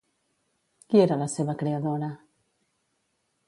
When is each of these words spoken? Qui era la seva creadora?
Qui 0.93 1.03
era 1.03 1.19
la 1.23 1.29
seva 1.35 1.57
creadora? 1.61 2.09